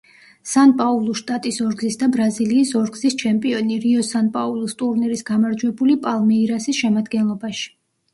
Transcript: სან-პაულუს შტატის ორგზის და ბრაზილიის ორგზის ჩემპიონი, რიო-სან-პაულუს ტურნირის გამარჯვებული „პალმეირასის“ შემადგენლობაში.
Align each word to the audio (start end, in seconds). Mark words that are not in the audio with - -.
სან-პაულუს 0.51 1.17
შტატის 1.17 1.57
ორგზის 1.65 1.97
და 2.03 2.07
ბრაზილიის 2.15 2.71
ორგზის 2.79 3.17
ჩემპიონი, 3.23 3.77
რიო-სან-პაულუს 3.83 4.73
ტურნირის 4.79 5.23
გამარჯვებული 5.29 5.97
„პალმეირასის“ 6.07 6.81
შემადგენლობაში. 6.87 7.69